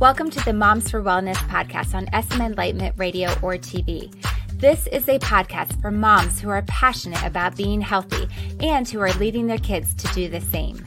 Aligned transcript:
Welcome 0.00 0.28
to 0.30 0.44
the 0.44 0.52
Moms 0.52 0.90
for 0.90 1.00
Wellness 1.00 1.36
podcast 1.48 1.94
on 1.94 2.08
SM 2.20 2.40
Enlightenment 2.40 2.96
Radio 2.98 3.30
or 3.42 3.54
TV. 3.54 4.12
This 4.54 4.88
is 4.88 5.08
a 5.08 5.20
podcast 5.20 5.80
for 5.80 5.92
moms 5.92 6.40
who 6.40 6.50
are 6.50 6.62
passionate 6.62 7.22
about 7.22 7.56
being 7.56 7.80
healthy 7.80 8.26
and 8.58 8.88
who 8.88 8.98
are 8.98 9.12
leading 9.12 9.46
their 9.46 9.58
kids 9.58 9.94
to 9.94 10.12
do 10.12 10.28
the 10.28 10.40
same. 10.40 10.84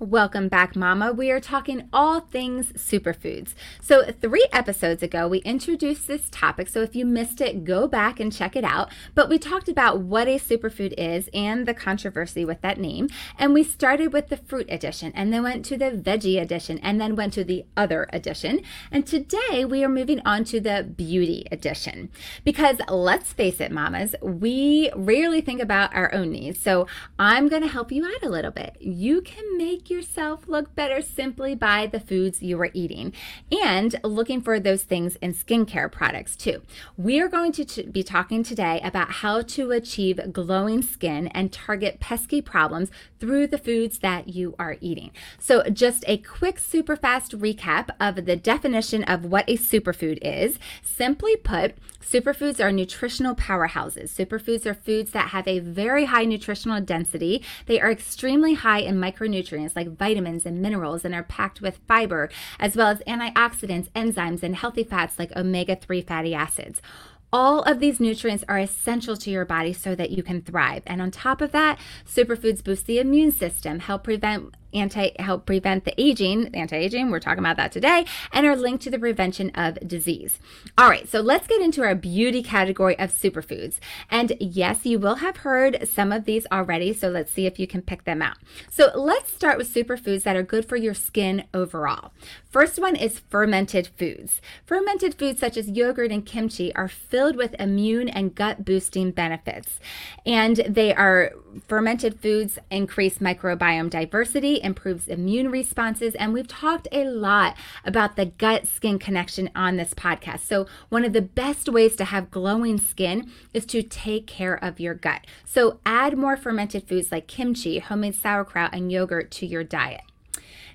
Welcome 0.00 0.46
back, 0.46 0.76
Mama. 0.76 1.12
We 1.12 1.32
are 1.32 1.40
talking 1.40 1.88
all 1.92 2.20
things 2.20 2.72
superfoods. 2.74 3.54
So, 3.80 4.12
three 4.12 4.46
episodes 4.52 5.02
ago, 5.02 5.26
we 5.26 5.38
introduced 5.38 6.06
this 6.06 6.28
topic. 6.30 6.68
So, 6.68 6.82
if 6.82 6.94
you 6.94 7.04
missed 7.04 7.40
it, 7.40 7.64
go 7.64 7.88
back 7.88 8.20
and 8.20 8.32
check 8.32 8.54
it 8.54 8.62
out. 8.62 8.92
But 9.16 9.28
we 9.28 9.40
talked 9.40 9.68
about 9.68 9.98
what 9.98 10.28
a 10.28 10.38
superfood 10.38 10.94
is 10.96 11.28
and 11.34 11.66
the 11.66 11.74
controversy 11.74 12.44
with 12.44 12.60
that 12.60 12.78
name. 12.78 13.08
And 13.40 13.52
we 13.52 13.64
started 13.64 14.12
with 14.12 14.28
the 14.28 14.36
fruit 14.36 14.68
edition 14.70 15.10
and 15.16 15.32
then 15.32 15.42
went 15.42 15.64
to 15.64 15.76
the 15.76 15.90
veggie 15.90 16.40
edition 16.40 16.78
and 16.78 17.00
then 17.00 17.16
went 17.16 17.32
to 17.32 17.42
the 17.42 17.64
other 17.76 18.08
edition. 18.12 18.60
And 18.92 19.04
today, 19.04 19.64
we 19.64 19.82
are 19.82 19.88
moving 19.88 20.20
on 20.20 20.44
to 20.44 20.60
the 20.60 20.84
beauty 20.96 21.44
edition. 21.50 22.10
Because 22.44 22.76
let's 22.88 23.32
face 23.32 23.60
it, 23.60 23.72
Mamas, 23.72 24.14
we 24.22 24.92
rarely 24.94 25.40
think 25.40 25.60
about 25.60 25.92
our 25.92 26.14
own 26.14 26.30
needs. 26.30 26.60
So, 26.60 26.86
I'm 27.18 27.48
going 27.48 27.62
to 27.62 27.68
help 27.68 27.90
you 27.90 28.06
out 28.06 28.22
a 28.22 28.30
little 28.30 28.52
bit. 28.52 28.76
You 28.78 29.22
can 29.22 29.58
make 29.58 29.87
yourself 29.90 30.48
look 30.48 30.74
better 30.74 31.00
simply 31.00 31.54
by 31.54 31.86
the 31.86 32.00
foods 32.00 32.42
you 32.42 32.60
are 32.60 32.70
eating 32.74 33.12
and 33.50 33.98
looking 34.02 34.40
for 34.40 34.60
those 34.60 34.82
things 34.82 35.16
in 35.16 35.32
skincare 35.32 35.90
products 35.90 36.36
too. 36.36 36.62
We 36.96 37.20
are 37.20 37.28
going 37.28 37.52
to 37.52 37.64
t- 37.64 37.82
be 37.86 38.02
talking 38.02 38.42
today 38.42 38.80
about 38.82 39.10
how 39.10 39.42
to 39.42 39.70
achieve 39.72 40.32
glowing 40.32 40.82
skin 40.82 41.28
and 41.28 41.52
target 41.52 42.00
pesky 42.00 42.40
problems 42.40 42.90
through 43.20 43.46
the 43.46 43.58
foods 43.58 43.98
that 43.98 44.28
you 44.28 44.54
are 44.58 44.76
eating. 44.80 45.10
So, 45.38 45.62
just 45.64 46.04
a 46.06 46.18
quick, 46.18 46.58
super 46.58 46.96
fast 46.96 47.32
recap 47.32 47.90
of 48.00 48.26
the 48.26 48.36
definition 48.36 49.04
of 49.04 49.24
what 49.24 49.48
a 49.48 49.56
superfood 49.56 50.18
is. 50.22 50.58
Simply 50.82 51.36
put, 51.36 51.76
superfoods 52.00 52.62
are 52.64 52.72
nutritional 52.72 53.34
powerhouses. 53.34 54.10
Superfoods 54.10 54.66
are 54.66 54.74
foods 54.74 55.10
that 55.12 55.28
have 55.28 55.46
a 55.48 55.58
very 55.58 56.06
high 56.06 56.24
nutritional 56.24 56.80
density, 56.80 57.42
they 57.66 57.80
are 57.80 57.90
extremely 57.90 58.54
high 58.54 58.80
in 58.80 58.96
micronutrients 58.96 59.74
like 59.78 59.96
vitamins 59.96 60.44
and 60.44 60.60
minerals 60.60 61.04
and 61.04 61.14
are 61.14 61.22
packed 61.22 61.60
with 61.60 61.80
fiber, 61.86 62.28
as 62.58 62.76
well 62.76 62.88
as 62.88 62.98
antioxidants, 63.06 63.90
enzymes, 63.92 64.42
and 64.42 64.56
healthy 64.56 64.84
fats 64.84 65.18
like 65.18 65.34
omega 65.36 65.76
3 65.76 66.02
fatty 66.02 66.34
acids. 66.34 66.82
All 67.30 67.62
of 67.62 67.78
these 67.78 68.00
nutrients 68.00 68.44
are 68.48 68.58
essential 68.58 69.16
to 69.18 69.30
your 69.30 69.44
body 69.44 69.74
so 69.74 69.94
that 69.94 70.10
you 70.10 70.22
can 70.22 70.40
thrive. 70.40 70.82
And 70.86 71.02
on 71.02 71.10
top 71.10 71.40
of 71.40 71.52
that, 71.52 71.78
superfoods 72.06 72.64
boost 72.64 72.86
the 72.86 72.98
immune 72.98 73.32
system, 73.32 73.80
help 73.80 74.04
prevent 74.04 74.54
anti 74.74 75.10
help 75.18 75.46
prevent 75.46 75.84
the 75.84 76.00
aging, 76.00 76.54
anti-aging, 76.54 77.10
we're 77.10 77.20
talking 77.20 77.38
about 77.38 77.56
that 77.56 77.72
today, 77.72 78.04
and 78.32 78.46
are 78.46 78.56
linked 78.56 78.82
to 78.84 78.90
the 78.90 78.98
prevention 78.98 79.50
of 79.50 79.78
disease. 79.86 80.38
All 80.76 80.88
right, 80.88 81.08
so 81.08 81.20
let's 81.20 81.46
get 81.46 81.60
into 81.60 81.82
our 81.82 81.94
beauty 81.94 82.42
category 82.42 82.98
of 82.98 83.10
superfoods. 83.12 83.78
And 84.10 84.32
yes, 84.40 84.84
you 84.84 84.98
will 84.98 85.16
have 85.16 85.38
heard 85.38 85.88
some 85.88 86.12
of 86.12 86.24
these 86.24 86.46
already, 86.52 86.92
so 86.92 87.08
let's 87.08 87.32
see 87.32 87.46
if 87.46 87.58
you 87.58 87.66
can 87.66 87.82
pick 87.82 88.04
them 88.04 88.22
out. 88.22 88.36
So 88.70 88.90
let's 88.94 89.32
start 89.32 89.58
with 89.58 89.72
superfoods 89.72 90.22
that 90.24 90.36
are 90.36 90.42
good 90.42 90.68
for 90.68 90.76
your 90.76 90.94
skin 90.94 91.44
overall. 91.54 92.12
First 92.50 92.78
one 92.78 92.96
is 92.96 93.18
fermented 93.18 93.88
foods. 93.98 94.40
Fermented 94.64 95.14
foods 95.14 95.40
such 95.40 95.56
as 95.56 95.68
yogurt 95.68 96.10
and 96.10 96.24
kimchi 96.24 96.74
are 96.74 96.88
filled 96.88 97.36
with 97.36 97.54
immune 97.58 98.08
and 98.08 98.34
gut 98.34 98.64
boosting 98.64 99.10
benefits. 99.10 99.78
And 100.24 100.56
they 100.68 100.94
are 100.94 101.32
fermented 101.66 102.20
foods 102.20 102.58
increase 102.70 103.18
microbiome 103.18 103.90
diversity 103.90 104.57
improves 104.62 105.08
immune 105.08 105.50
responses. 105.50 106.14
And 106.14 106.32
we've 106.32 106.48
talked 106.48 106.88
a 106.92 107.04
lot 107.04 107.56
about 107.84 108.16
the 108.16 108.26
gut 108.26 108.66
skin 108.66 108.98
connection 108.98 109.50
on 109.54 109.76
this 109.76 109.94
podcast. 109.94 110.40
So, 110.40 110.66
one 110.88 111.04
of 111.04 111.12
the 111.12 111.22
best 111.22 111.68
ways 111.68 111.96
to 111.96 112.04
have 112.04 112.30
glowing 112.30 112.78
skin 112.78 113.30
is 113.52 113.66
to 113.66 113.82
take 113.82 114.26
care 114.26 114.62
of 114.62 114.80
your 114.80 114.94
gut. 114.94 115.26
So, 115.44 115.80
add 115.84 116.16
more 116.16 116.36
fermented 116.36 116.88
foods 116.88 117.12
like 117.12 117.26
kimchi, 117.26 117.78
homemade 117.78 118.14
sauerkraut, 118.14 118.74
and 118.74 118.90
yogurt 118.92 119.30
to 119.32 119.46
your 119.46 119.64
diet. 119.64 120.02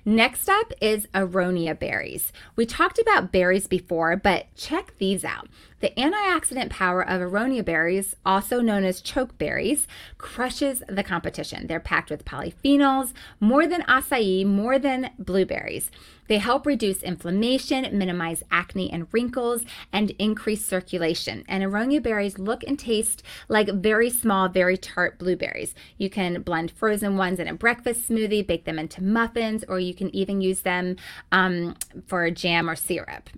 Next 0.06 0.50
up 0.50 0.72
is 0.82 1.06
aronia 1.14 1.78
berries. 1.78 2.30
We 2.56 2.66
talked 2.66 2.98
about 2.98 3.32
berries 3.32 3.66
before, 3.66 4.16
but 4.16 4.54
check 4.54 4.92
these 4.98 5.24
out. 5.24 5.48
The 5.84 5.92
antioxidant 6.00 6.70
power 6.70 7.06
of 7.06 7.20
aronia 7.20 7.62
berries, 7.62 8.16
also 8.24 8.62
known 8.62 8.84
as 8.84 9.02
choke 9.02 9.36
berries, 9.36 9.86
crushes 10.16 10.82
the 10.88 11.02
competition. 11.02 11.66
They're 11.66 11.78
packed 11.78 12.08
with 12.08 12.24
polyphenols, 12.24 13.12
more 13.38 13.66
than 13.66 13.82
acai, 13.82 14.46
more 14.46 14.78
than 14.78 15.10
blueberries. 15.18 15.90
They 16.26 16.38
help 16.38 16.64
reduce 16.64 17.02
inflammation, 17.02 17.98
minimize 17.98 18.42
acne 18.50 18.90
and 18.90 19.08
wrinkles, 19.12 19.66
and 19.92 20.12
increase 20.12 20.64
circulation. 20.64 21.44
And 21.48 21.62
aronia 21.62 22.02
berries 22.02 22.38
look 22.38 22.64
and 22.64 22.78
taste 22.78 23.22
like 23.50 23.68
very 23.68 24.08
small, 24.08 24.48
very 24.48 24.78
tart 24.78 25.18
blueberries. 25.18 25.74
You 25.98 26.08
can 26.08 26.40
blend 26.40 26.70
frozen 26.70 27.18
ones 27.18 27.38
in 27.38 27.46
a 27.46 27.52
breakfast 27.52 28.08
smoothie, 28.08 28.46
bake 28.46 28.64
them 28.64 28.78
into 28.78 29.04
muffins, 29.04 29.64
or 29.68 29.78
you 29.80 29.92
can 29.92 30.08
even 30.16 30.40
use 30.40 30.62
them 30.62 30.96
um, 31.30 31.76
for 32.06 32.30
jam 32.30 32.70
or 32.70 32.74
syrup. 32.74 33.28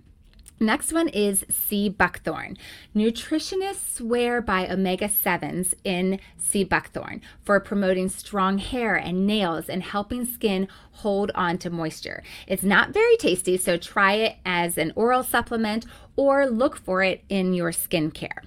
Next 0.59 0.91
one 0.91 1.07
is 1.09 1.45
sea 1.49 1.87
buckthorn. 1.87 2.57
Nutritionists 2.95 3.97
swear 3.97 4.41
by 4.41 4.67
omega 4.67 5.07
7s 5.07 5.75
in 5.83 6.19
sea 6.35 6.63
buckthorn 6.63 7.21
for 7.43 7.59
promoting 7.59 8.09
strong 8.09 8.57
hair 8.57 8.95
and 8.95 9.27
nails 9.27 9.69
and 9.69 9.83
helping 9.83 10.25
skin 10.25 10.67
hold 10.93 11.29
on 11.35 11.59
to 11.59 11.69
moisture. 11.69 12.23
It's 12.47 12.63
not 12.63 12.89
very 12.89 13.17
tasty, 13.17 13.55
so 13.57 13.77
try 13.77 14.13
it 14.13 14.37
as 14.45 14.79
an 14.79 14.93
oral 14.95 15.21
supplement 15.21 15.85
or 16.15 16.47
look 16.47 16.75
for 16.75 17.03
it 17.03 17.23
in 17.29 17.53
your 17.53 17.71
skincare. 17.71 18.41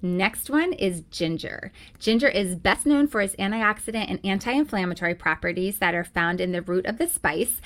Next 0.00 0.48
one 0.48 0.74
is 0.74 1.02
ginger. 1.10 1.72
Ginger 1.98 2.28
is 2.28 2.54
best 2.54 2.86
known 2.86 3.08
for 3.08 3.20
its 3.20 3.34
antioxidant 3.36 4.08
and 4.08 4.20
anti 4.22 4.52
inflammatory 4.52 5.14
properties 5.14 5.78
that 5.78 5.94
are 5.94 6.04
found 6.04 6.40
in 6.40 6.52
the 6.52 6.62
root 6.62 6.86
of 6.86 6.98
the 6.98 7.08
spice. 7.08 7.60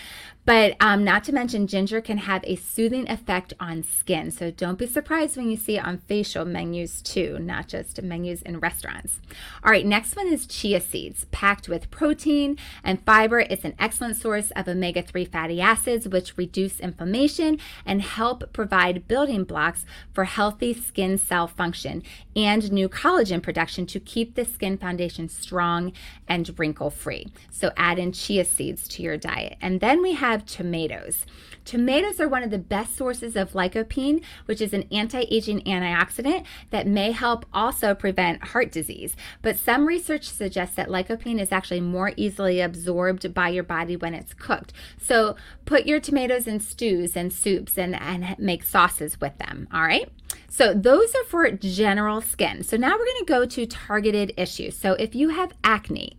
But 0.44 0.76
um, 0.80 1.04
not 1.04 1.22
to 1.25 1.32
mention, 1.32 1.69
ginger 1.69 2.00
can 2.00 2.19
have 2.19 2.42
a 2.44 2.56
soothing 2.56 3.08
effect 3.08 3.54
on 3.60 3.84
skin. 3.84 4.32
So 4.32 4.50
don't 4.50 4.78
be 4.78 4.88
surprised 4.88 5.36
when 5.36 5.48
you 5.48 5.56
see 5.56 5.76
it 5.76 5.84
on 5.84 5.98
facial 5.98 6.44
menus 6.44 7.00
too, 7.00 7.38
not 7.38 7.69
just 7.69 8.03
menus 8.03 8.42
in 8.42 8.58
restaurants. 8.58 9.20
All 9.62 9.70
right, 9.70 9.86
next 9.86 10.16
one 10.16 10.26
is 10.26 10.47
chia 10.47 10.80
seeds, 10.80 11.26
packed 11.26 11.69
with 11.69 11.91
protein 11.92 12.58
and 12.82 13.04
fiber. 13.04 13.41
It's 13.41 13.64
an 13.64 13.76
excellent 13.78 14.16
source 14.16 14.50
of 14.56 14.66
omega 14.66 15.03
3 15.03 15.25
fatty 15.26 15.60
acids, 15.60 16.08
which 16.08 16.36
reduce 16.36 16.80
inflammation 16.80 17.59
and 17.86 18.03
help 18.03 18.53
provide 18.53 19.06
building 19.06 19.44
blocks 19.44 19.84
for 20.12 20.24
healthy 20.24 20.74
skin 20.74 21.19
cell 21.19 21.47
function 21.47 22.03
and 22.34 22.72
new 22.72 22.88
collagen 22.88 23.42
production 23.42 23.86
to 23.86 24.00
keep 24.00 24.34
the 24.34 24.44
skin 24.44 24.76
foundation 24.76 25.28
strong 25.28 25.92
and 26.26 26.59
wrinkle 26.59 26.91
free. 26.91 27.28
So 27.50 27.70
add 27.76 28.00
in 28.00 28.10
chia 28.10 28.44
seeds 28.44 28.88
to 28.88 29.03
your 29.03 29.16
diet. 29.16 29.56
And 29.60 29.80
then 29.80 30.03
we 30.03 30.14
have 30.14 30.31
have 30.32 30.47
tomatoes. 30.47 31.25
Tomatoes 31.65 32.20
are 32.20 32.28
one 32.28 32.43
of 32.43 32.50
the 32.50 32.59
best 32.59 32.97
sources 32.97 33.37
of 33.37 33.53
lycopene, 33.53 34.22
which 34.47 34.60
is 34.60 34.72
an 34.72 34.84
anti 34.91 35.20
aging 35.31 35.60
antioxidant 35.60 36.44
that 36.70 36.87
may 36.87 37.12
help 37.12 37.47
also 37.53 37.94
prevent 37.94 38.48
heart 38.48 38.72
disease. 38.72 39.15
But 39.42 39.59
some 39.59 39.87
research 39.87 40.28
suggests 40.28 40.75
that 40.76 40.88
lycopene 40.88 41.41
is 41.41 41.53
actually 41.53 41.81
more 41.81 42.12
easily 42.16 42.60
absorbed 42.60 43.32
by 43.32 43.50
your 43.50 43.62
body 43.62 43.97
when 43.97 44.15
it's 44.15 44.34
cooked. 44.34 44.72
So 44.98 45.37
put 45.65 45.87
your 45.87 46.00
tomatoes 46.00 46.47
in 46.47 46.59
stews 46.60 47.16
and 47.16 47.32
soups 47.32 47.78
and, 47.78 47.94
and 47.94 48.37
make 48.38 48.65
sauces 48.65 49.21
with 49.21 49.38
them. 49.38 49.69
All 49.72 49.82
right. 49.82 50.09
So 50.48 50.75
those 50.75 51.15
are 51.15 51.25
for 51.25 51.50
general 51.50 52.21
skin. 52.21 52.62
So 52.62 52.76
now 52.76 52.92
we're 52.92 53.04
going 53.04 53.19
to 53.21 53.25
go 53.26 53.47
to 53.47 53.66
targeted 53.66 54.32
issues. 54.37 54.76
So 54.76 54.94
if 54.94 55.15
you 55.15 55.28
have 55.28 55.53
acne, 55.62 56.16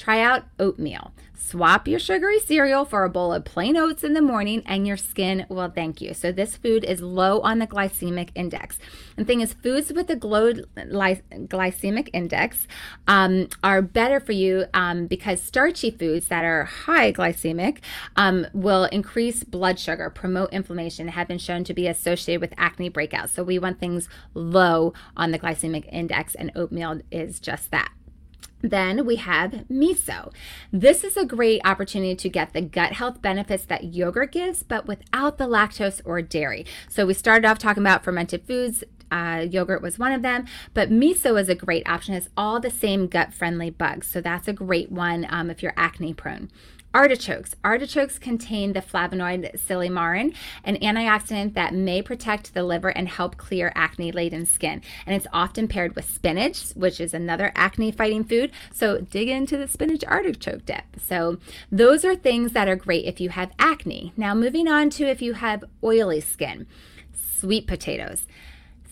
try 0.00 0.20
out 0.20 0.44
oatmeal. 0.58 1.12
Swap 1.34 1.86
your 1.86 1.98
sugary 1.98 2.38
cereal 2.38 2.84
for 2.84 3.04
a 3.04 3.10
bowl 3.10 3.32
of 3.32 3.44
plain 3.44 3.76
oats 3.76 4.04
in 4.04 4.14
the 4.14 4.22
morning, 4.22 4.62
and 4.66 4.86
your 4.86 4.96
skin 4.96 5.46
will 5.48 5.68
thank 5.68 6.00
you. 6.00 6.14
So, 6.14 6.32
this 6.32 6.56
food 6.56 6.84
is 6.84 7.00
low 7.00 7.40
on 7.40 7.58
the 7.58 7.66
glycemic 7.66 8.30
index. 8.34 8.78
And 9.16 9.26
thing 9.26 9.40
is, 9.40 9.52
foods 9.52 9.92
with 9.92 10.08
a 10.10 10.26
low 10.26 10.52
glycemic 10.76 12.08
index 12.12 12.68
um, 13.08 13.48
are 13.64 13.82
better 13.82 14.20
for 14.20 14.32
you 14.32 14.66
um, 14.74 15.06
because 15.06 15.42
starchy 15.42 15.90
foods 15.90 16.28
that 16.28 16.44
are 16.44 16.64
high 16.64 17.12
glycemic 17.12 17.78
um, 18.16 18.46
will 18.52 18.84
increase 18.84 19.42
blood 19.42 19.78
sugar, 19.78 20.08
promote 20.08 20.52
inflammation, 20.52 21.08
have 21.08 21.26
been 21.26 21.38
shown 21.38 21.64
to 21.64 21.74
be 21.74 21.86
associated 21.86 22.40
with 22.40 22.54
acne 22.56 22.90
breakouts. 22.90 23.30
So, 23.30 23.42
we 23.42 23.58
want 23.58 23.80
things 23.80 24.08
low 24.34 24.92
on 25.16 25.30
the 25.30 25.38
glycemic 25.38 25.92
index, 25.92 26.34
and 26.34 26.52
oatmeal 26.54 27.00
is 27.10 27.40
just 27.40 27.70
that. 27.70 27.90
Then 28.62 29.06
we 29.06 29.16
have 29.16 29.64
miso. 29.70 30.32
This 30.72 31.02
is 31.04 31.16
a 31.16 31.24
great 31.24 31.60
opportunity 31.64 32.14
to 32.14 32.28
get 32.28 32.52
the 32.52 32.60
gut 32.60 32.92
health 32.92 33.22
benefits 33.22 33.64
that 33.64 33.94
yogurt 33.94 34.32
gives, 34.32 34.62
but 34.62 34.86
without 34.86 35.38
the 35.38 35.46
lactose 35.46 36.02
or 36.04 36.20
dairy. 36.22 36.66
So 36.88 37.06
we 37.06 37.14
started 37.14 37.48
off 37.48 37.58
talking 37.58 37.82
about 37.82 38.04
fermented 38.04 38.46
foods, 38.46 38.84
uh, 39.10 39.46
yogurt 39.50 39.82
was 39.82 39.98
one 39.98 40.12
of 40.12 40.22
them, 40.22 40.44
but 40.74 40.90
miso 40.90 41.40
is 41.40 41.48
a 41.48 41.54
great 41.54 41.88
option. 41.88 42.14
It's 42.14 42.28
all 42.36 42.60
the 42.60 42.70
same 42.70 43.06
gut 43.06 43.32
friendly 43.32 43.70
bugs. 43.70 44.06
So 44.06 44.20
that's 44.20 44.48
a 44.48 44.52
great 44.52 44.92
one 44.92 45.26
um, 45.30 45.50
if 45.50 45.62
you're 45.62 45.74
acne 45.76 46.14
prone. 46.14 46.50
Artichokes. 46.92 47.54
Artichokes 47.62 48.18
contain 48.18 48.72
the 48.72 48.80
flavonoid 48.80 49.56
silymarin, 49.56 50.34
an 50.64 50.76
antioxidant 50.76 51.54
that 51.54 51.72
may 51.72 52.02
protect 52.02 52.52
the 52.52 52.64
liver 52.64 52.88
and 52.88 53.08
help 53.08 53.36
clear 53.36 53.70
acne 53.76 54.10
laden 54.10 54.44
skin. 54.44 54.82
And 55.06 55.14
it's 55.14 55.28
often 55.32 55.68
paired 55.68 55.94
with 55.94 56.10
spinach, 56.10 56.70
which 56.70 57.00
is 57.00 57.14
another 57.14 57.52
acne 57.54 57.92
fighting 57.92 58.24
food. 58.24 58.50
So 58.72 59.00
dig 59.00 59.28
into 59.28 59.56
the 59.56 59.68
spinach 59.68 60.02
artichoke 60.04 60.66
dip. 60.66 60.84
So 61.00 61.38
those 61.70 62.04
are 62.04 62.16
things 62.16 62.52
that 62.52 62.68
are 62.68 62.76
great 62.76 63.04
if 63.04 63.20
you 63.20 63.28
have 63.28 63.52
acne. 63.58 64.12
Now, 64.16 64.34
moving 64.34 64.66
on 64.66 64.90
to 64.90 65.04
if 65.04 65.22
you 65.22 65.34
have 65.34 65.62
oily 65.84 66.20
skin, 66.20 66.66
sweet 67.14 67.68
potatoes. 67.68 68.26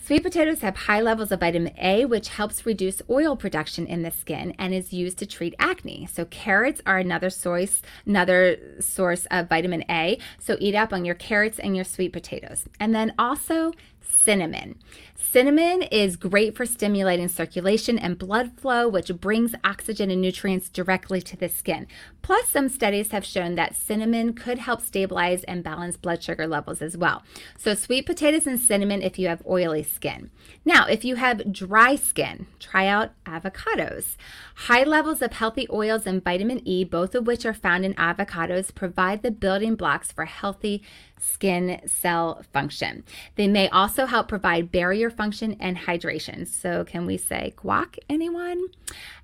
Sweet 0.09 0.23
potatoes 0.23 0.61
have 0.61 0.75
high 0.75 1.01
levels 1.01 1.31
of 1.31 1.39
vitamin 1.39 1.71
A, 1.77 2.03
which 2.03 2.29
helps 2.29 2.65
reduce 2.65 2.99
oil 3.11 3.35
production 3.35 3.85
in 3.85 4.01
the 4.01 4.09
skin 4.09 4.55
and 4.57 4.73
is 4.73 4.91
used 4.91 5.19
to 5.19 5.27
treat 5.27 5.53
acne. 5.59 6.07
So 6.11 6.25
carrots 6.25 6.81
are 6.87 6.97
another 6.97 7.29
source, 7.29 7.83
another 8.07 8.57
source 8.79 9.27
of 9.29 9.49
vitamin 9.49 9.83
A. 9.87 10.17
So 10.39 10.57
eat 10.59 10.73
up 10.73 10.93
on 10.93 11.05
your 11.05 11.13
carrots 11.13 11.59
and 11.59 11.75
your 11.75 11.85
sweet 11.85 12.11
potatoes. 12.11 12.65
And 12.79 12.95
then 12.95 13.13
also 13.19 13.71
cinnamon. 14.01 14.75
Cinnamon 15.15 15.83
is 15.83 16.15
great 16.15 16.55
for 16.55 16.65
stimulating 16.65 17.27
circulation 17.27 17.99
and 17.99 18.17
blood 18.17 18.51
flow, 18.57 18.87
which 18.87 19.13
brings 19.19 19.53
oxygen 19.63 20.09
and 20.09 20.21
nutrients 20.21 20.69
directly 20.69 21.21
to 21.21 21.37
the 21.37 21.49
skin. 21.49 21.87
Plus, 22.21 22.47
some 22.47 22.69
studies 22.69 23.11
have 23.11 23.25
shown 23.25 23.55
that 23.55 23.75
cinnamon 23.75 24.33
could 24.33 24.59
help 24.59 24.81
stabilize 24.81 25.43
and 25.43 25.63
balance 25.63 25.97
blood 25.97 26.23
sugar 26.23 26.47
levels 26.47 26.81
as 26.81 26.97
well. 26.97 27.23
So, 27.57 27.73
sweet 27.73 28.05
potatoes 28.05 28.47
and 28.47 28.59
cinnamon 28.59 29.01
if 29.01 29.19
you 29.19 29.27
have 29.27 29.43
oily 29.47 29.83
skin. 29.83 30.31
Now, 30.65 30.85
if 30.85 31.03
you 31.03 31.15
have 31.15 31.51
dry 31.51 31.95
skin, 31.95 32.47
try 32.59 32.87
out 32.87 33.11
avocados. 33.25 34.15
High 34.55 34.83
levels 34.83 35.21
of 35.21 35.33
healthy 35.33 35.67
oils 35.71 36.05
and 36.05 36.23
vitamin 36.23 36.61
E, 36.67 36.83
both 36.83 37.15
of 37.15 37.27
which 37.27 37.45
are 37.45 37.53
found 37.53 37.85
in 37.85 37.93
avocados, 37.95 38.73
provide 38.73 39.21
the 39.21 39.31
building 39.31 39.75
blocks 39.75 40.11
for 40.11 40.25
healthy 40.25 40.83
skin 41.19 41.81
cell 41.85 42.43
function. 42.53 43.03
They 43.35 43.47
may 43.47 43.67
also 43.69 43.88
help 43.97 44.27
provide 44.27 44.71
barrier 44.71 45.09
function 45.09 45.55
and 45.59 45.77
hydration. 45.77 46.47
So, 46.47 46.83
can 46.83 47.05
we 47.05 47.17
say 47.17 47.53
guac, 47.57 47.97
anyone? 48.09 48.67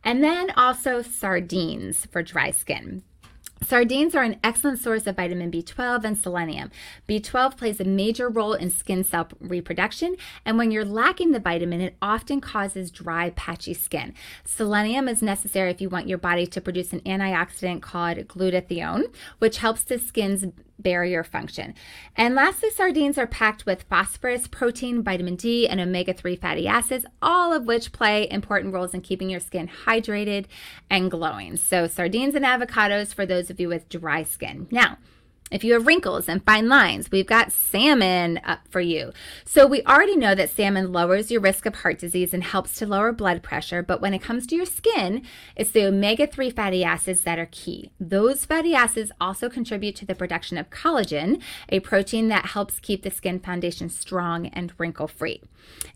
And 0.03 0.23
then 0.23 0.51
also 0.51 1.01
sardines 1.01 2.05
for 2.05 2.23
dry 2.23 2.51
skin. 2.51 3.03
Sardines 3.63 4.13
are 4.13 4.21
an 4.21 4.39
excellent 4.43 4.79
source 4.79 5.07
of 5.07 5.15
vitamin 5.15 5.49
B12 5.49 6.03
and 6.03 6.17
selenium. 6.17 6.69
B12 7.07 7.57
plays 7.57 7.79
a 7.79 7.85
major 7.85 8.29
role 8.29 8.53
in 8.53 8.69
skin 8.69 9.03
cell 9.03 9.27
reproduction, 9.39 10.15
and 10.45 10.57
when 10.57 10.71
you're 10.71 10.85
lacking 10.85 11.31
the 11.31 11.39
vitamin, 11.39 11.81
it 11.81 11.95
often 12.01 12.41
causes 12.41 12.91
dry, 12.91 13.31
patchy 13.31 13.73
skin. 13.73 14.13
Selenium 14.43 15.07
is 15.07 15.21
necessary 15.21 15.71
if 15.71 15.81
you 15.81 15.89
want 15.89 16.07
your 16.07 16.17
body 16.17 16.45
to 16.45 16.61
produce 16.61 16.93
an 16.93 16.99
antioxidant 17.01 17.81
called 17.81 18.17
glutathione, 18.27 19.05
which 19.39 19.57
helps 19.57 19.83
the 19.83 19.97
skin's 19.97 20.45
barrier 20.79 21.23
function. 21.23 21.73
And 22.15 22.35
lastly, 22.35 22.69
sardines 22.69 23.17
are 23.17 23.27
packed 23.27 23.65
with 23.65 23.83
phosphorus, 23.83 24.47
protein, 24.47 25.03
vitamin 25.03 25.35
D, 25.35 25.67
and 25.67 25.79
omega 25.79 26.13
3 26.13 26.35
fatty 26.35 26.67
acids, 26.67 27.05
all 27.21 27.53
of 27.53 27.65
which 27.65 27.91
play 27.91 28.29
important 28.29 28.73
roles 28.73 28.93
in 28.93 29.01
keeping 29.01 29.29
your 29.29 29.39
skin 29.39 29.69
hydrated 29.85 30.45
and 30.89 31.11
glowing. 31.11 31.57
So, 31.57 31.87
sardines 31.87 32.35
and 32.35 32.45
avocados 32.45 33.13
for 33.13 33.25
those 33.25 33.49
of 33.49 33.59
you 33.59 33.69
with 33.69 33.89
dry 33.89 34.23
skin. 34.23 34.67
Now, 34.71 34.97
if 35.51 35.63
you 35.63 35.73
have 35.73 35.85
wrinkles 35.85 36.27
and 36.27 36.43
fine 36.43 36.67
lines, 36.67 37.11
we've 37.11 37.27
got 37.27 37.51
salmon 37.51 38.39
up 38.43 38.61
for 38.69 38.81
you. 38.81 39.11
So, 39.45 39.67
we 39.67 39.83
already 39.83 40.15
know 40.15 40.33
that 40.33 40.49
salmon 40.49 40.91
lowers 40.91 41.29
your 41.29 41.39
risk 41.39 41.67
of 41.67 41.75
heart 41.75 41.99
disease 41.99 42.33
and 42.33 42.43
helps 42.43 42.75
to 42.75 42.87
lower 42.87 43.11
blood 43.11 43.43
pressure. 43.43 43.83
But 43.83 44.01
when 44.01 44.15
it 44.15 44.23
comes 44.23 44.47
to 44.47 44.55
your 44.55 44.65
skin, 44.65 45.21
it's 45.55 45.69
the 45.69 45.85
omega 45.85 46.25
3 46.25 46.49
fatty 46.49 46.83
acids 46.83 47.21
that 47.21 47.37
are 47.37 47.49
key. 47.51 47.91
Those 47.99 48.43
fatty 48.43 48.73
acids 48.73 49.11
also 49.21 49.47
contribute 49.47 49.95
to 49.97 50.05
the 50.05 50.15
production 50.15 50.57
of 50.57 50.71
collagen, 50.71 51.41
a 51.69 51.79
protein 51.79 52.27
that 52.29 52.47
helps 52.47 52.79
keep 52.79 53.03
the 53.03 53.11
skin 53.11 53.39
foundation 53.39 53.89
strong 53.89 54.47
and 54.47 54.73
wrinkle 54.79 55.07
free. 55.07 55.41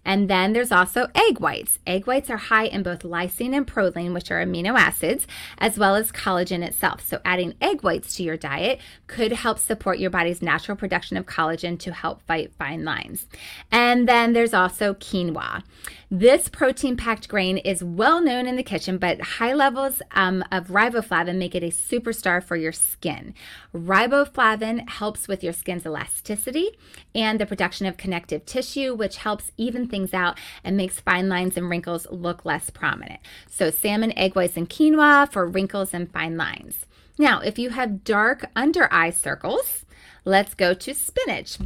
And 0.05 0.29
then 0.29 0.53
there's 0.53 0.71
also 0.71 1.07
egg 1.13 1.39
whites. 1.39 1.79
Egg 1.85 2.07
whites 2.07 2.29
are 2.29 2.37
high 2.37 2.65
in 2.65 2.83
both 2.83 3.03
lysine 3.03 3.55
and 3.55 3.67
proline, 3.67 4.13
which 4.13 4.31
are 4.31 4.43
amino 4.43 4.77
acids, 4.77 5.27
as 5.57 5.77
well 5.77 5.95
as 5.95 6.11
collagen 6.11 6.63
itself. 6.63 7.05
So, 7.05 7.19
adding 7.25 7.55
egg 7.61 7.81
whites 7.81 8.15
to 8.15 8.23
your 8.23 8.37
diet 8.37 8.79
could 9.07 9.31
help 9.39 9.57
support 9.57 9.99
your 9.99 10.09
body's 10.09 10.41
natural 10.41 10.77
production 10.77 11.17
of 11.17 11.25
collagen 11.25 11.79
to 11.79 11.93
help 11.93 12.21
fight 12.23 12.53
fine 12.59 12.83
lines. 12.83 13.25
And 13.71 14.07
then 14.07 14.33
there's 14.33 14.53
also 14.53 14.93
quinoa. 14.93 15.63
This 16.11 16.49
protein 16.49 16.97
packed 16.97 17.29
grain 17.29 17.57
is 17.57 17.83
well 17.83 18.19
known 18.19 18.47
in 18.47 18.55
the 18.55 18.63
kitchen, 18.63 18.97
but 18.97 19.21
high 19.21 19.53
levels 19.53 20.01
um, 20.11 20.43
of 20.51 20.67
riboflavin 20.67 21.37
make 21.37 21.53
it 21.55 21.63
a 21.63 21.67
superstar 21.67 22.43
for 22.43 22.55
your 22.55 22.71
skin. 22.71 23.33
Riboflavin 23.73 24.89
helps 24.89 25.27
with 25.27 25.43
your 25.43 25.53
skin's 25.53 25.85
elasticity 25.85 26.71
and 27.13 27.39
the 27.39 27.45
production 27.45 27.85
of 27.85 27.95
connective 27.95 28.45
tissue, 28.45 28.95
which 28.95 29.17
helps 29.17 29.51
even 29.55 29.87
things 29.87 30.13
out 30.13 30.37
and 30.63 30.75
makes 30.75 30.99
fine 30.99 31.29
lines 31.29 31.55
and 31.55 31.69
wrinkles 31.69 32.07
look 32.09 32.43
less 32.43 32.69
prominent. 32.69 33.19
So, 33.47 33.69
salmon, 33.69 34.17
egg 34.17 34.35
whites, 34.35 34.57
and 34.57 34.69
quinoa 34.69 35.31
for 35.31 35.45
wrinkles 35.45 35.93
and 35.93 36.11
fine 36.11 36.37
lines. 36.37 36.85
Now, 37.19 37.41
if 37.41 37.59
you 37.59 37.71
have 37.71 38.05
dark 38.05 38.45
under 38.55 38.87
eye 38.93 39.09
circles, 39.09 39.85
let's 40.23 40.53
go 40.53 40.73
to 40.73 40.93
spinach. 40.95 41.57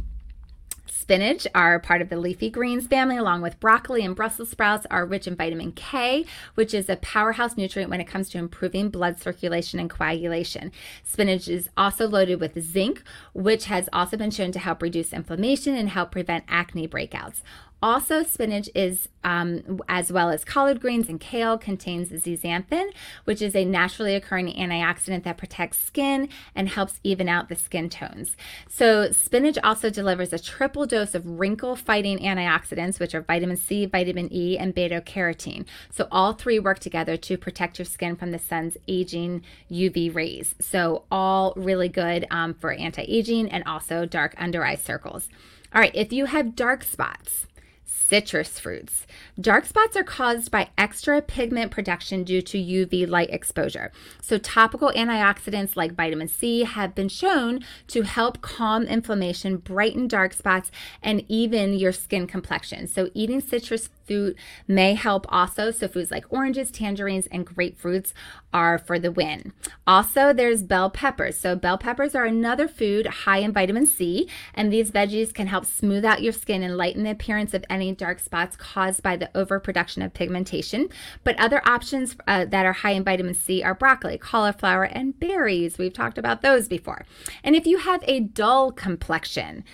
Spinach 0.84 1.46
are 1.54 1.78
part 1.78 2.02
of 2.02 2.08
the 2.08 2.16
leafy 2.16 2.50
greens 2.50 2.88
family, 2.88 3.16
along 3.16 3.40
with 3.40 3.60
broccoli 3.60 4.04
and 4.04 4.16
Brussels 4.16 4.50
sprouts, 4.50 4.84
are 4.90 5.06
rich 5.06 5.28
in 5.28 5.36
vitamin 5.36 5.70
K, 5.70 6.24
which 6.56 6.74
is 6.74 6.88
a 6.88 6.96
powerhouse 6.96 7.56
nutrient 7.56 7.88
when 7.88 8.00
it 8.00 8.08
comes 8.08 8.28
to 8.30 8.38
improving 8.38 8.88
blood 8.88 9.20
circulation 9.20 9.78
and 9.78 9.88
coagulation. 9.88 10.72
Spinach 11.04 11.46
is 11.46 11.68
also 11.76 12.08
loaded 12.08 12.40
with 12.40 12.60
zinc, 12.60 13.04
which 13.32 13.66
has 13.66 13.88
also 13.92 14.16
been 14.16 14.32
shown 14.32 14.50
to 14.50 14.58
help 14.58 14.82
reduce 14.82 15.12
inflammation 15.12 15.76
and 15.76 15.90
help 15.90 16.10
prevent 16.10 16.44
acne 16.48 16.88
breakouts. 16.88 17.42
Also, 17.84 18.22
spinach 18.22 18.70
is, 18.74 19.10
um, 19.24 19.78
as 19.90 20.10
well 20.10 20.30
as 20.30 20.42
collard 20.42 20.80
greens 20.80 21.10
and 21.10 21.20
kale, 21.20 21.58
contains 21.58 22.08
zeaxanthin, 22.08 22.90
which 23.24 23.42
is 23.42 23.54
a 23.54 23.66
naturally 23.66 24.14
occurring 24.14 24.46
antioxidant 24.54 25.22
that 25.24 25.36
protects 25.36 25.80
skin 25.80 26.30
and 26.54 26.70
helps 26.70 26.98
even 27.04 27.28
out 27.28 27.50
the 27.50 27.54
skin 27.54 27.90
tones. 27.90 28.38
So, 28.70 29.10
spinach 29.10 29.58
also 29.62 29.90
delivers 29.90 30.32
a 30.32 30.38
triple 30.38 30.86
dose 30.86 31.14
of 31.14 31.26
wrinkle 31.26 31.76
fighting 31.76 32.20
antioxidants, 32.20 32.98
which 32.98 33.14
are 33.14 33.20
vitamin 33.20 33.58
C, 33.58 33.84
vitamin 33.84 34.32
E, 34.32 34.56
and 34.56 34.74
beta 34.74 35.02
carotene. 35.04 35.66
So, 35.90 36.08
all 36.10 36.32
three 36.32 36.58
work 36.58 36.78
together 36.78 37.18
to 37.18 37.36
protect 37.36 37.78
your 37.78 37.84
skin 37.84 38.16
from 38.16 38.30
the 38.30 38.38
sun's 38.38 38.78
aging 38.88 39.42
UV 39.70 40.14
rays. 40.14 40.54
So, 40.58 41.04
all 41.10 41.52
really 41.54 41.90
good 41.90 42.26
um, 42.30 42.54
for 42.54 42.72
anti 42.72 43.02
aging 43.02 43.50
and 43.50 43.62
also 43.64 44.06
dark 44.06 44.34
under 44.38 44.64
eye 44.64 44.76
circles. 44.76 45.28
All 45.74 45.82
right, 45.82 45.94
if 45.94 46.14
you 46.14 46.24
have 46.26 46.56
dark 46.56 46.82
spots, 46.82 47.46
citrus 47.84 48.58
fruits. 48.58 49.06
Dark 49.40 49.66
spots 49.66 49.96
are 49.96 50.04
caused 50.04 50.50
by 50.50 50.68
extra 50.76 51.20
pigment 51.20 51.70
production 51.70 52.24
due 52.24 52.42
to 52.42 52.58
UV 52.58 53.08
light 53.08 53.30
exposure. 53.30 53.90
So, 54.20 54.38
topical 54.38 54.92
antioxidants 54.94 55.76
like 55.76 55.94
vitamin 55.94 56.28
C 56.28 56.64
have 56.64 56.94
been 56.94 57.08
shown 57.08 57.64
to 57.88 58.02
help 58.02 58.40
calm 58.40 58.84
inflammation, 58.84 59.56
brighten 59.56 60.06
dark 60.06 60.32
spots, 60.32 60.70
and 61.02 61.24
even 61.28 61.74
your 61.74 61.92
skin 61.92 62.26
complexion. 62.26 62.86
So, 62.86 63.10
eating 63.14 63.40
citrus 63.40 63.88
fruit 64.06 64.36
may 64.66 64.94
help 64.94 65.26
also. 65.28 65.70
So, 65.70 65.88
foods 65.88 66.10
like 66.10 66.24
oranges, 66.30 66.70
tangerines, 66.70 67.26
and 67.28 67.46
grapefruits 67.46 68.12
are 68.52 68.78
for 68.78 68.98
the 68.98 69.10
win. 69.10 69.52
Also, 69.86 70.32
there's 70.32 70.62
bell 70.62 70.90
peppers. 70.90 71.38
So, 71.38 71.56
bell 71.56 71.78
peppers 71.78 72.14
are 72.14 72.24
another 72.24 72.68
food 72.68 73.06
high 73.06 73.38
in 73.38 73.52
vitamin 73.52 73.86
C, 73.86 74.28
and 74.54 74.72
these 74.72 74.90
veggies 74.90 75.34
can 75.34 75.46
help 75.46 75.66
smooth 75.66 76.04
out 76.04 76.22
your 76.22 76.32
skin 76.32 76.62
and 76.62 76.76
lighten 76.76 77.02
the 77.04 77.10
appearance 77.10 77.54
of 77.54 77.64
any 77.68 77.92
dark 77.94 78.20
spots 78.20 78.56
caused 78.56 79.02
by 79.02 79.16
the 79.16 79.30
overproduction 79.34 80.02
of 80.02 80.14
pigmentation. 80.14 80.88
But 81.24 81.38
other 81.38 81.66
options 81.66 82.16
uh, 82.26 82.44
that 82.46 82.66
are 82.66 82.72
high 82.72 82.92
in 82.92 83.04
vitamin 83.04 83.34
C 83.34 83.62
are 83.62 83.74
broccoli, 83.74 84.18
cauliflower, 84.18 84.84
and 84.84 85.18
berries. 85.18 85.78
We've 85.78 85.92
talked 85.92 86.18
about 86.18 86.42
those 86.42 86.68
before. 86.68 87.04
And 87.42 87.56
if 87.56 87.66
you 87.66 87.78
have 87.78 88.02
a 88.06 88.20
dull 88.20 88.72
complexion, 88.72 89.64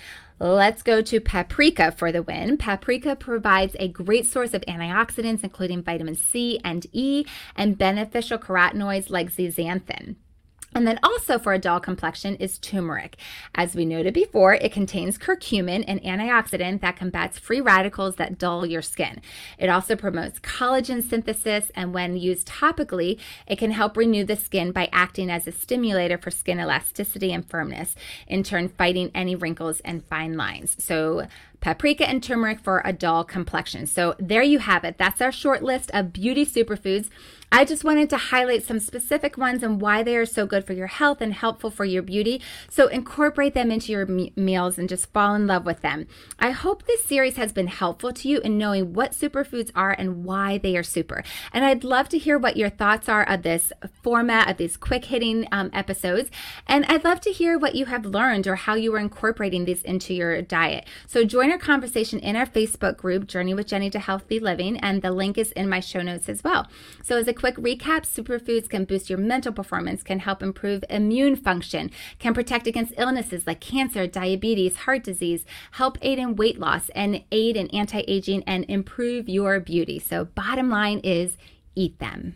Let's 0.42 0.82
go 0.82 1.02
to 1.02 1.20
paprika 1.20 1.92
for 1.92 2.10
the 2.10 2.22
win. 2.22 2.56
Paprika 2.56 3.14
provides 3.14 3.76
a 3.78 3.88
great 3.88 4.24
source 4.24 4.54
of 4.54 4.62
antioxidants, 4.62 5.44
including 5.44 5.82
vitamin 5.82 6.14
C 6.14 6.58
and 6.64 6.86
E, 6.92 7.26
and 7.54 7.76
beneficial 7.76 8.38
carotenoids 8.38 9.10
like 9.10 9.30
zeaxanthin. 9.30 10.16
And 10.74 10.86
then 10.86 11.00
also 11.02 11.38
for 11.38 11.52
a 11.52 11.58
dull 11.58 11.80
complexion 11.80 12.36
is 12.36 12.58
turmeric. 12.58 13.16
As 13.54 13.74
we 13.74 13.84
noted 13.84 14.14
before, 14.14 14.54
it 14.54 14.72
contains 14.72 15.18
curcumin, 15.18 15.84
an 15.88 15.98
antioxidant 16.00 16.80
that 16.80 16.96
combats 16.96 17.38
free 17.38 17.60
radicals 17.60 18.16
that 18.16 18.38
dull 18.38 18.64
your 18.64 18.82
skin. 18.82 19.20
It 19.58 19.68
also 19.68 19.96
promotes 19.96 20.38
collagen 20.38 21.02
synthesis, 21.02 21.72
and 21.74 21.92
when 21.92 22.16
used 22.16 22.46
topically, 22.46 23.18
it 23.46 23.58
can 23.58 23.72
help 23.72 23.96
renew 23.96 24.24
the 24.24 24.36
skin 24.36 24.70
by 24.70 24.88
acting 24.92 25.28
as 25.30 25.46
a 25.46 25.52
stimulator 25.52 26.18
for 26.18 26.30
skin 26.30 26.60
elasticity 26.60 27.32
and 27.32 27.48
firmness, 27.48 27.96
in 28.28 28.44
turn, 28.44 28.68
fighting 28.68 29.10
any 29.14 29.34
wrinkles 29.34 29.80
and 29.80 30.04
fine 30.04 30.36
lines. 30.36 30.76
So, 30.82 31.26
paprika 31.60 32.08
and 32.08 32.22
turmeric 32.22 32.60
for 32.60 32.80
a 32.84 32.92
dull 32.92 33.24
complexion. 33.24 33.86
So, 33.86 34.14
there 34.18 34.42
you 34.42 34.60
have 34.60 34.84
it. 34.84 34.98
That's 34.98 35.20
our 35.20 35.32
short 35.32 35.62
list 35.62 35.90
of 35.92 36.12
beauty 36.12 36.46
superfoods. 36.46 37.10
I 37.52 37.64
just 37.64 37.82
wanted 37.82 38.08
to 38.10 38.16
highlight 38.16 38.62
some 38.62 38.78
specific 38.78 39.36
ones 39.36 39.64
and 39.64 39.80
why 39.80 40.04
they 40.04 40.16
are 40.16 40.24
so 40.24 40.46
good 40.46 40.64
for 40.64 40.72
your 40.72 40.86
health 40.86 41.20
and 41.20 41.34
helpful 41.34 41.68
for 41.68 41.84
your 41.84 42.00
beauty. 42.00 42.40
So 42.68 42.86
incorporate 42.86 43.54
them 43.54 43.72
into 43.72 43.90
your 43.90 44.06
me- 44.06 44.32
meals 44.36 44.78
and 44.78 44.88
just 44.88 45.12
fall 45.12 45.34
in 45.34 45.48
love 45.48 45.66
with 45.66 45.80
them. 45.80 46.06
I 46.38 46.52
hope 46.52 46.86
this 46.86 47.02
series 47.02 47.36
has 47.38 47.52
been 47.52 47.66
helpful 47.66 48.12
to 48.12 48.28
you 48.28 48.38
in 48.38 48.56
knowing 48.56 48.92
what 48.92 49.12
superfoods 49.12 49.72
are 49.74 49.90
and 49.90 50.24
why 50.24 50.58
they 50.58 50.76
are 50.76 50.84
super. 50.84 51.24
And 51.52 51.64
I'd 51.64 51.82
love 51.82 52.08
to 52.10 52.18
hear 52.18 52.38
what 52.38 52.56
your 52.56 52.70
thoughts 52.70 53.08
are 53.08 53.28
of 53.28 53.42
this 53.42 53.72
format, 54.00 54.48
of 54.48 54.56
these 54.56 54.76
quick 54.76 55.06
hitting 55.06 55.48
um, 55.50 55.70
episodes. 55.72 56.30
And 56.68 56.84
I'd 56.86 57.04
love 57.04 57.20
to 57.22 57.32
hear 57.32 57.58
what 57.58 57.74
you 57.74 57.86
have 57.86 58.06
learned 58.06 58.46
or 58.46 58.54
how 58.54 58.76
you 58.76 58.94
are 58.94 59.00
incorporating 59.00 59.64
these 59.64 59.82
into 59.82 60.14
your 60.14 60.40
diet. 60.40 60.86
So 61.08 61.24
join 61.24 61.50
our 61.50 61.58
conversation 61.58 62.20
in 62.20 62.36
our 62.36 62.46
Facebook 62.46 62.96
group, 62.96 63.26
Journey 63.26 63.54
with 63.54 63.66
Jenny 63.66 63.90
to 63.90 63.98
Healthy 63.98 64.38
Living, 64.38 64.76
and 64.78 65.02
the 65.02 65.10
link 65.10 65.36
is 65.36 65.50
in 65.52 65.68
my 65.68 65.80
show 65.80 66.00
notes 66.00 66.28
as 66.28 66.44
well. 66.44 66.68
So 67.02 67.16
as 67.16 67.26
a 67.26 67.39
quick 67.40 67.56
recap, 67.56 68.02
superfoods 68.02 68.68
can 68.68 68.84
boost 68.84 69.08
your 69.08 69.18
mental 69.18 69.50
performance, 69.50 70.02
can 70.02 70.18
help 70.18 70.42
improve 70.42 70.84
immune 70.90 71.36
function, 71.36 71.90
can 72.18 72.34
protect 72.34 72.66
against 72.66 72.92
illnesses 72.98 73.46
like 73.46 73.60
cancer, 73.60 74.06
diabetes, 74.06 74.76
heart 74.76 75.02
disease, 75.02 75.46
help 75.72 75.96
aid 76.02 76.18
in 76.18 76.36
weight 76.36 76.60
loss, 76.60 76.90
and 76.90 77.24
aid 77.32 77.56
in 77.56 77.68
anti 77.68 78.04
aging 78.06 78.44
and 78.46 78.66
improve 78.68 79.26
your 79.26 79.58
beauty. 79.58 79.98
So, 79.98 80.26
bottom 80.26 80.68
line 80.68 80.98
is 80.98 81.38
eat 81.74 81.98
them. 81.98 82.34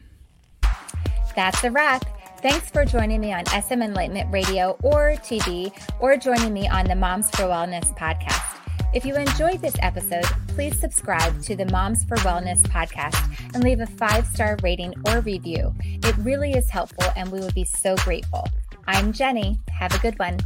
That's 1.36 1.62
a 1.64 1.70
wrap. 1.70 2.04
Thanks 2.40 2.70
for 2.70 2.86
joining 2.86 3.20
me 3.20 3.32
on 3.32 3.44
SM 3.46 3.82
Enlightenment 3.82 4.32
Radio 4.32 4.78
or 4.82 5.16
TV, 5.16 5.72
or 6.00 6.16
joining 6.16 6.52
me 6.52 6.66
on 6.66 6.86
the 6.86 6.94
Moms 6.94 7.30
for 7.30 7.42
Wellness 7.42 7.94
podcast. 7.98 8.53
If 8.94 9.04
you 9.04 9.16
enjoyed 9.16 9.60
this 9.60 9.74
episode, 9.80 10.24
please 10.46 10.78
subscribe 10.78 11.42
to 11.42 11.56
the 11.56 11.66
Moms 11.66 12.04
for 12.04 12.16
Wellness 12.18 12.62
podcast 12.62 13.36
and 13.52 13.64
leave 13.64 13.80
a 13.80 13.86
five 13.86 14.24
star 14.24 14.56
rating 14.62 14.94
or 15.08 15.18
review. 15.18 15.74
It 15.82 16.16
really 16.18 16.52
is 16.52 16.70
helpful 16.70 17.12
and 17.16 17.32
we 17.32 17.40
would 17.40 17.54
be 17.54 17.64
so 17.64 17.96
grateful. 17.96 18.46
I'm 18.86 19.12
Jenny. 19.12 19.58
Have 19.68 19.92
a 19.96 19.98
good 19.98 20.16
one. 20.20 20.38